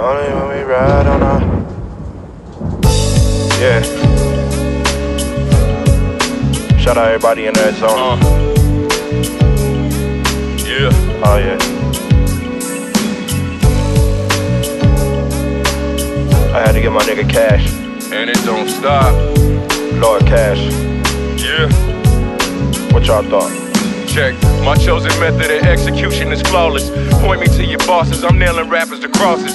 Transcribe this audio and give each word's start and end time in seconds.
Only 0.00 0.32
when 0.32 0.48
we 0.48 0.62
ride 0.62 1.06
on 1.06 1.22
our. 1.22 1.40
Yeah. 3.60 3.82
Shout 6.78 6.96
out 6.96 7.08
everybody 7.08 7.44
in 7.44 7.52
that 7.52 7.74
zone. 7.74 7.98
Uh. 7.98 8.16
Yeah. 10.64 10.90
Oh 11.22 11.36
yeah. 11.36 11.58
I 16.54 16.60
had 16.60 16.72
to 16.72 16.80
get 16.80 16.92
my 16.92 17.02
nigga 17.02 17.28
Kash. 17.28 17.70
And 18.10 18.30
it 18.30 18.42
don't 18.46 18.70
stop. 18.70 19.12
Lord 20.00 20.22
Kash. 20.22 20.60
Yeah. 21.44 21.68
What 22.94 23.04
y'all 23.04 23.22
thought? 23.22 23.69
Check. 24.20 24.34
My 24.66 24.76
chosen 24.76 25.08
method 25.18 25.50
of 25.50 25.62
execution 25.64 26.30
is 26.30 26.42
flawless. 26.42 26.90
Point 27.22 27.40
me 27.40 27.46
to 27.56 27.64
your 27.64 27.78
bosses, 27.86 28.22
I'm 28.22 28.38
nailing 28.38 28.68
rappers 28.68 29.00
to 29.00 29.08
crosses. 29.08 29.54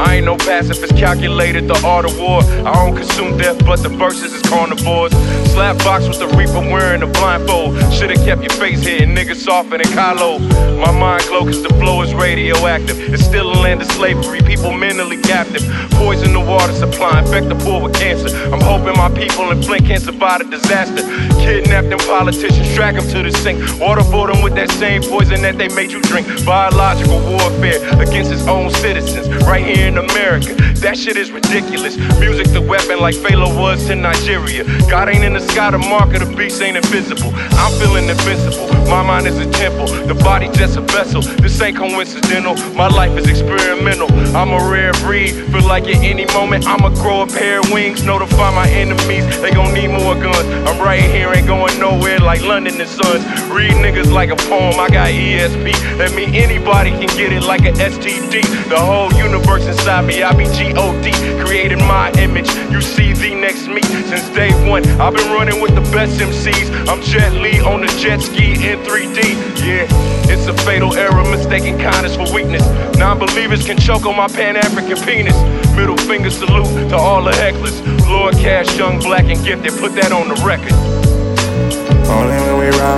I 0.00 0.16
ain't 0.16 0.26
no 0.26 0.36
pacifist, 0.36 0.96
calculated 0.96 1.68
the 1.68 1.78
art 1.86 2.04
of 2.04 2.18
war. 2.18 2.42
I 2.66 2.72
don't 2.72 2.96
consume 2.96 3.38
death, 3.38 3.64
but 3.64 3.82
the 3.82 3.88
verses 3.88 4.32
is 4.32 4.42
carnivores. 4.42 5.12
Slap 5.52 5.78
box 5.78 6.08
with 6.08 6.18
the 6.18 6.26
reaper 6.28 6.58
wearing 6.58 7.02
a 7.02 7.06
blindfold. 7.06 7.76
Should've 7.92 8.16
kept 8.24 8.40
your 8.42 8.50
face 8.58 8.82
hidden, 8.82 9.14
niggas 9.14 9.36
softer 9.36 9.78
than 9.78 9.86
Kylo. 9.94 10.40
My 10.80 10.90
mind 10.90 11.22
glow 11.28 11.44
cause 11.44 11.62
the 11.62 11.68
flow 11.80 12.02
is 12.02 12.12
radioactive. 12.14 12.98
It's 13.12 13.24
still 13.24 13.52
a 13.52 13.58
land 13.60 13.82
of 13.82 13.92
slavery, 13.92 14.40
people 14.40 14.72
mentally 14.72 15.18
captive. 15.18 15.62
Poison 15.92 16.32
the 16.32 16.40
water 16.40 16.72
supply, 16.72 17.20
infect 17.20 17.48
the 17.48 17.56
poor 17.56 17.82
with 17.82 17.94
cancer. 17.94 18.34
I'm 18.52 18.60
hoping 18.60 18.96
my 18.96 19.10
people 19.10 19.50
in 19.50 19.62
Flint 19.62 19.86
can't 19.86 20.02
survive 20.02 20.38
the 20.40 20.56
disaster. 20.56 21.02
Kidnap 21.44 21.84
them 21.84 21.98
politicians, 21.98 22.74
drag 22.74 22.94
them 22.96 23.06
to 23.08 23.22
the 23.22 23.32
sink. 23.38 23.60
Waterboard 24.00 24.32
them 24.32 24.42
with 24.42 24.54
that 24.54 24.70
same 24.72 25.02
poison 25.02 25.42
that 25.42 25.58
they 25.58 25.68
made 25.68 25.92
you 25.92 26.00
drink. 26.02 26.26
Biological 26.46 27.20
warfare 27.20 27.76
against 28.00 28.32
its 28.32 28.46
own 28.46 28.70
citizens, 28.70 29.28
right 29.44 29.64
here 29.64 29.88
in 29.88 29.98
America. 29.98 30.54
That 30.80 30.96
shit 30.96 31.18
is 31.18 31.30
ridiculous. 31.30 31.98
Music 32.18 32.48
the 32.48 32.62
weapon 32.62 33.00
like 33.00 33.14
Fela 33.14 33.54
was 33.54 33.86
to 33.88 33.94
Nigeria. 33.94 34.64
God 34.88 35.10
ain't 35.10 35.24
in 35.24 35.34
the 35.34 35.40
sky, 35.40 35.70
the 35.70 35.78
mark 35.78 36.14
of 36.14 36.26
the 36.26 36.34
beast 36.34 36.62
ain't 36.62 36.78
invisible. 36.78 37.30
I'm 37.60 37.72
feeling 37.78 38.08
invincible. 38.08 38.68
My 38.88 39.02
mind 39.02 39.26
is 39.26 39.38
a 39.38 39.50
temple, 39.52 39.86
the 40.06 40.14
body 40.14 40.48
just 40.48 40.76
a 40.76 40.80
vessel. 40.80 41.20
This 41.20 41.60
ain't 41.60 41.76
coincidental, 41.76 42.56
my 42.74 42.88
life 42.88 43.16
is 43.18 43.28
experimental. 43.28 44.10
I'm 44.34 44.50
a 44.50 44.70
rare 44.70 44.92
breed, 45.04 45.32
feel 45.52 45.66
like 45.68 45.84
at 45.84 46.02
any 46.02 46.24
moment 46.32 46.66
I'ma 46.66 46.88
grow 46.88 47.22
a 47.22 47.26
pair 47.26 47.60
of 47.60 47.70
wings. 47.70 48.02
Notify 48.02 48.50
my 48.54 48.68
enemies, 48.68 49.24
they 49.42 49.50
gon' 49.50 49.74
need 49.74 49.88
more 49.88 50.14
guns. 50.14 50.48
I'm 50.66 50.80
right 50.80 51.02
here, 51.02 51.30
ain't 51.32 51.46
going 51.46 51.78
nowhere 51.78 52.18
like 52.18 52.40
London 52.42 52.80
and 52.80 52.88
Sons. 52.88 53.22
Read 53.50 53.76
niggas 53.80 54.12
like 54.12 54.30
a 54.30 54.36
poem, 54.36 54.78
I 54.78 54.88
got 54.88 55.08
ESP. 55.08 55.72
That 55.98 56.12
mean 56.14 56.34
anybody 56.34 56.90
can 56.90 57.08
get 57.16 57.32
it 57.32 57.42
like 57.42 57.62
a 57.62 57.72
STD. 57.72 58.42
The 58.68 58.78
whole 58.78 59.12
universe 59.14 59.66
inside 59.66 60.04
me, 60.06 60.22
I 60.22 60.32
be 60.32 60.44
G-O-D. 60.44 61.10
Created 61.44 61.78
my 61.78 62.12
image, 62.12 62.48
you 62.70 62.80
see 62.80 63.12
the 63.12 63.34
next 63.34 63.66
me. 63.68 63.82
Since 63.82 64.28
day 64.30 64.52
one, 64.68 64.86
I've 65.00 65.14
been 65.14 65.32
running 65.32 65.60
with 65.60 65.74
the 65.74 65.84
best 65.92 66.20
MCs. 66.20 66.88
I'm 66.88 67.00
Jet 67.02 67.32
Li 67.32 67.60
on 67.60 67.80
the 67.80 67.88
jet 67.98 68.20
ski 68.20 68.52
in 68.68 68.78
3D. 68.84 69.18
Yeah, 69.64 69.86
it's 70.30 70.46
a 70.46 70.54
fatal 70.64 70.94
error, 70.94 71.24
mistaking 71.24 71.78
kindness 71.78 72.16
for 72.16 72.32
weakness. 72.32 72.66
Non-believers 72.96 73.64
can 73.66 73.78
choke 73.78 74.04
on 74.06 74.16
my 74.16 74.28
Pan-African 74.28 74.98
penis. 75.04 75.36
Middle 75.74 75.96
finger 75.96 76.30
salute 76.30 76.90
to 76.90 76.96
all 76.96 77.24
the 77.24 77.32
hecklers. 77.32 77.80
Lord 78.08 78.34
Kash, 78.34 78.76
young, 78.76 78.98
black, 79.00 79.24
and 79.24 79.42
gifted. 79.44 79.72
Put 79.80 79.94
that 79.94 80.12
on 80.12 80.28
the 80.28 80.34
record. 80.44 80.99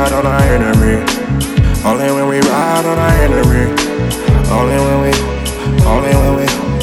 Ride 0.00 0.12
on 0.14 0.24
our 0.24 0.40
enemy. 0.40 0.96
Only 1.84 2.10
when 2.10 2.26
we 2.30 2.40
ride 2.40 2.86
on 2.86 2.98
our 2.98 3.10
enemy. 3.20 3.68
Only 4.48 4.78
when 4.80 4.98
we, 5.04 5.12
only 5.84 6.14
when 6.16 6.36
we, 6.36 6.79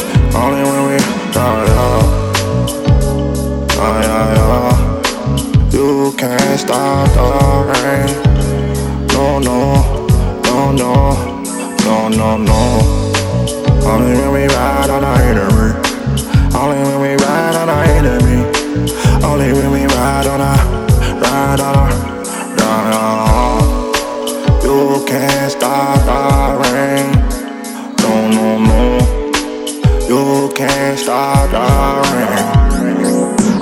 the 31.17 31.57
rain. 31.57 32.06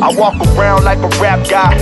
I 0.05 0.13
walk 0.13 0.35
around 0.53 0.83
like 0.83 0.99
a 0.99 1.09
rap 1.19 1.49
guy. 1.49 1.73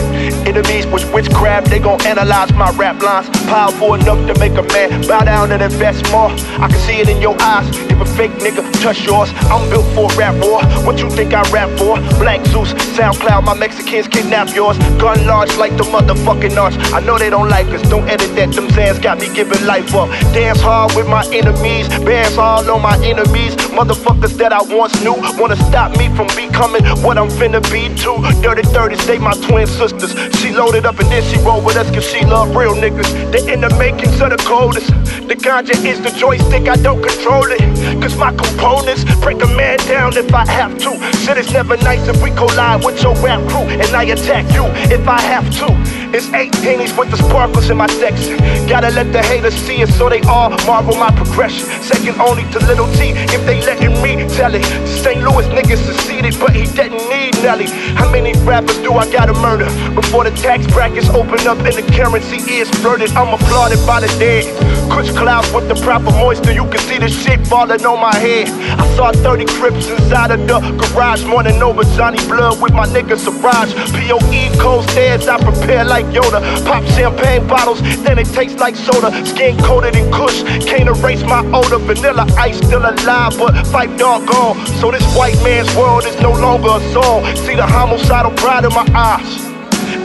Enemies 0.47 0.87
with 0.87 1.03
witchcraft, 1.13 1.67
they 1.67 1.77
gon' 1.77 1.99
analyze 2.07 2.53
my 2.53 2.71
rap 2.71 3.03
lines. 3.03 3.27
Powerful 3.51 3.95
enough 3.95 4.25
to 4.27 4.39
make 4.39 4.53
a 4.53 4.63
man 4.71 5.05
bow 5.05 5.25
down 5.25 5.51
and 5.51 5.61
invest 5.61 6.09
more. 6.09 6.31
I 6.63 6.69
can 6.69 6.79
see 6.87 7.01
it 7.01 7.09
in 7.09 7.21
your 7.21 7.35
eyes. 7.41 7.67
If 7.91 7.99
a 7.99 8.05
fake 8.05 8.31
nigga 8.39 8.63
touch 8.81 9.03
yours, 9.03 9.29
I'm 9.51 9.69
built 9.69 9.83
for 9.93 10.09
a 10.09 10.15
rap 10.15 10.35
war. 10.41 10.63
What 10.85 10.99
you 10.99 11.09
think 11.09 11.33
I 11.33 11.41
rap 11.51 11.67
for? 11.77 11.99
Black 12.17 12.45
Zeus, 12.45 12.71
SoundCloud, 12.95 13.43
my 13.43 13.55
Mexicans 13.55 14.07
kidnap 14.07 14.55
yours. 14.55 14.77
Gun 15.03 15.27
large 15.27 15.53
like 15.57 15.75
the 15.75 15.83
motherfucking 15.83 16.55
arch. 16.55 16.75
I 16.93 17.01
know 17.01 17.17
they 17.17 17.29
don't 17.29 17.49
like 17.49 17.67
us, 17.75 17.81
don't 17.89 18.07
edit 18.07 18.33
that. 18.37 18.53
Them 18.53 18.69
Zans 18.69 19.03
got 19.03 19.19
me 19.19 19.33
giving 19.35 19.65
life 19.65 19.93
up. 19.93 20.07
Dance 20.31 20.61
hard 20.61 20.95
with 20.95 21.09
my 21.09 21.25
enemies, 21.33 21.89
bands 22.07 22.37
all 22.37 22.63
on 22.71 22.81
my 22.81 22.95
enemies. 23.03 23.57
Motherfuckers 23.75 24.37
that 24.37 24.53
I 24.53 24.61
once 24.61 24.95
knew 25.03 25.15
wanna 25.37 25.57
stop 25.57 25.97
me 25.97 26.07
from 26.15 26.27
becoming 26.37 26.85
what 27.03 27.17
I'm 27.17 27.27
finna 27.27 27.61
be 27.69 27.93
too. 28.01 28.12
Dirty 28.41 28.63
30, 28.63 28.95
stay 28.97 29.17
my 29.17 29.33
twin 29.47 29.67
sisters. 29.67 30.13
She 30.39 30.51
loaded 30.51 30.85
up 30.85 30.99
and 30.99 31.09
then 31.09 31.23
she 31.23 31.37
roll 31.39 31.63
with 31.63 31.77
us 31.77 31.89
cause 31.91 32.05
she 32.05 32.25
love 32.25 32.55
real 32.55 32.75
niggas. 32.75 33.09
They 33.31 33.53
in 33.53 33.61
the 33.61 33.69
makings 33.77 34.21
of 34.21 34.29
the 34.31 34.37
coldest. 34.37 34.87
The 35.27 35.35
ganja 35.35 35.73
is 35.85 36.01
the 36.01 36.11
joystick, 36.11 36.67
I 36.67 36.75
don't 36.75 37.01
control 37.01 37.45
it. 37.47 37.61
Cause 38.01 38.17
my 38.17 38.31
components 38.31 39.03
break 39.21 39.41
a 39.41 39.47
man 39.47 39.77
down 39.87 40.17
if 40.17 40.33
I 40.33 40.45
have 40.45 40.77
to. 40.79 40.91
Shit 41.17 41.37
is 41.37 41.51
never 41.53 41.77
nice 41.77 42.07
if 42.07 42.21
we 42.21 42.31
collide 42.31 42.83
with 42.83 43.01
your 43.01 43.15
rap 43.15 43.39
crew 43.49 43.61
and 43.61 43.95
I 43.95 44.03
attack 44.03 44.45
you 44.53 44.65
if 44.93 45.07
I 45.07 45.21
have 45.21 45.49
to. 45.59 46.02
It's 46.13 46.31
eight 46.33 46.51
pennies 46.61 46.95
with 46.95 47.09
the 47.09 47.17
sparkles 47.17 47.71
in 47.71 47.77
my 47.77 47.87
section. 47.87 48.37
Gotta 48.67 48.91
let 48.91 49.11
the 49.11 49.23
haters 49.23 49.55
see 49.55 49.81
it 49.81 49.89
so 49.89 50.09
they 50.09 50.21
all 50.29 50.51
marvel 50.67 50.95
my 50.95 51.09
progression. 51.09 51.65
Second 51.81 52.21
only 52.21 52.43
to 52.51 52.59
Little 52.59 52.85
T 52.93 53.17
if 53.33 53.43
they 53.47 53.65
letting 53.65 53.99
me 54.03 54.21
tell 54.29 54.53
it. 54.53 54.63
St. 54.85 55.23
Louis 55.23 55.47
niggas 55.47 55.81
succeeded, 55.81 56.37
but 56.39 56.55
he 56.55 56.67
didn't 56.77 57.01
need 57.09 57.33
Nelly. 57.41 57.65
How 57.97 58.11
many 58.11 58.33
rappers 58.45 58.77
do 58.85 58.93
I 58.93 59.11
gotta 59.11 59.33
murder 59.33 59.65
before 59.95 60.23
the 60.23 60.29
tax 60.37 60.67
brackets 60.67 61.09
open 61.09 61.47
up 61.47 61.57
and 61.65 61.73
the 61.73 61.85
currency 61.97 62.37
is 62.61 62.69
flirted? 62.81 63.09
I'm 63.17 63.33
applauded 63.33 63.83
by 63.87 63.99
the 64.01 64.07
dead. 64.19 64.45
Kush 64.91 65.09
clouds 65.17 65.51
with 65.51 65.67
the 65.67 65.75
proper 65.81 66.11
moisture, 66.11 66.53
you 66.53 66.65
can 66.69 66.79
see 66.81 66.99
the 66.99 67.09
shit 67.09 67.45
falling 67.47 67.83
on 67.85 67.99
my 67.99 68.13
head. 68.13 68.49
I 68.79 68.85
saw 68.95 69.11
30 69.11 69.45
crips 69.57 69.89
inside 69.89 70.29
of 70.29 70.45
the 70.45 70.59
garage, 70.77 71.25
morning 71.25 71.59
over 71.63 71.83
Johnny 71.97 72.21
Blood 72.27 72.61
with 72.61 72.73
my 72.73 72.85
nigga 72.85 73.17
Siraj. 73.17 73.73
POE 73.97 74.61
cold 74.61 74.87
stairs, 74.91 75.27
I 75.27 75.41
prepare 75.41 75.83
like 75.83 76.02
Yoda. 76.11 76.41
Pop 76.65 76.83
champagne 76.95 77.47
bottles, 77.47 77.81
then 78.03 78.17
it 78.19 78.27
tastes 78.27 78.59
like 78.59 78.75
soda. 78.75 79.09
Skin 79.25 79.57
coated 79.59 79.95
in 79.95 80.11
Kush, 80.11 80.43
can't 80.65 80.89
erase 80.89 81.23
my 81.23 81.45
odor. 81.53 81.77
Vanilla 81.77 82.25
ice 82.37 82.57
still 82.57 82.81
alive, 82.81 83.37
but 83.37 83.53
Phife 83.71 83.97
Dawg 83.97 84.27
gone. 84.27 84.65
So 84.79 84.91
this 84.91 85.05
white 85.15 85.35
man's 85.43 85.73
world 85.75 86.05
is 86.05 86.19
no 86.21 86.31
longer 86.31 86.69
a 86.69 86.91
song. 86.91 87.23
See 87.37 87.55
the 87.55 87.65
homicidal 87.65 88.31
pride 88.31 88.65
in 88.65 88.73
my 88.73 88.85
eyes. 88.93 89.53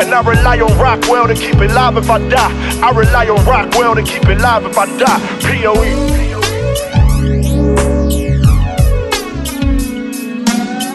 And 0.01 0.15
I 0.15 0.21
rely 0.23 0.61
on 0.61 0.79
Rockwell 0.79 1.27
to 1.27 1.35
keep 1.35 1.57
it 1.57 1.73
live 1.73 1.97
if 1.97 2.09
I 2.09 2.19
die. 2.29 2.81
I 2.83 2.91
rely 2.91 3.29
on 3.29 3.45
Rockwell 3.45 3.95
to 3.95 4.03
keep 4.03 4.25
it 4.27 4.39
live 4.39 4.65
if 4.65 4.79
I 4.79 4.87
die. 4.99 5.19
POE. 5.41 6.29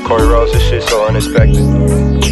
Corey 0.08 0.28
Rose, 0.28 0.52
this 0.54 0.64
shit 0.64 0.84
so 0.84 1.06
unexpected. 1.08 2.23